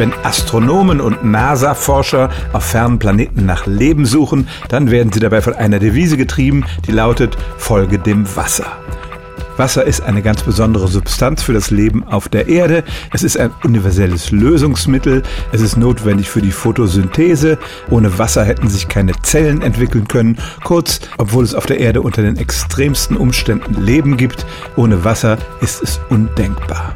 [0.00, 5.52] Wenn Astronomen und NASA-Forscher auf fernen Planeten nach Leben suchen, dann werden sie dabei von
[5.52, 8.64] einer Devise getrieben, die lautet Folge dem Wasser.
[9.58, 12.82] Wasser ist eine ganz besondere Substanz für das Leben auf der Erde.
[13.12, 15.22] Es ist ein universelles Lösungsmittel.
[15.52, 17.58] Es ist notwendig für die Photosynthese.
[17.90, 20.38] Ohne Wasser hätten sich keine Zellen entwickeln können.
[20.64, 24.46] Kurz, obwohl es auf der Erde unter den extremsten Umständen Leben gibt,
[24.76, 26.94] ohne Wasser ist es undenkbar.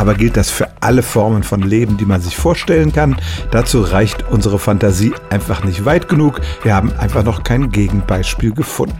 [0.00, 3.16] Aber gilt das für alle Formen von Leben, die man sich vorstellen kann?
[3.50, 6.40] Dazu reicht unsere Fantasie einfach nicht weit genug.
[6.62, 8.96] Wir haben einfach noch kein Gegenbeispiel gefunden.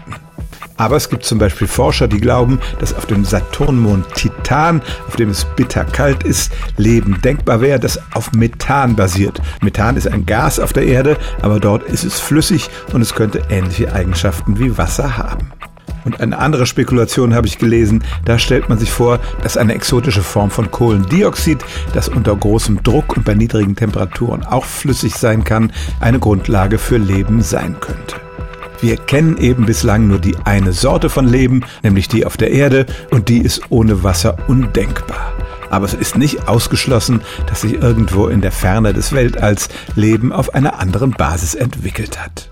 [0.76, 5.30] Aber es gibt zum Beispiel Forscher, die glauben, dass auf dem Saturnmond Titan, auf dem
[5.30, 9.40] es bitterkalt ist, Leben denkbar wäre, das auf Methan basiert.
[9.62, 13.40] Methan ist ein Gas auf der Erde, aber dort ist es flüssig und es könnte
[13.48, 15.50] ähnliche Eigenschaften wie Wasser haben.
[16.04, 20.22] Und eine andere Spekulation habe ich gelesen, da stellt man sich vor, dass eine exotische
[20.22, 21.58] Form von Kohlendioxid,
[21.92, 26.96] das unter großem Druck und bei niedrigen Temperaturen auch flüssig sein kann, eine Grundlage für
[26.96, 28.16] Leben sein könnte.
[28.80, 32.86] Wir kennen eben bislang nur die eine Sorte von Leben, nämlich die auf der Erde,
[33.10, 35.32] und die ist ohne Wasser undenkbar.
[35.68, 40.54] Aber es ist nicht ausgeschlossen, dass sich irgendwo in der Ferne des Weltalls Leben auf
[40.54, 42.50] einer anderen Basis entwickelt hat.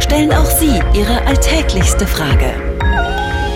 [0.00, 2.77] Stellen auch Sie Ihre alltäglichste Frage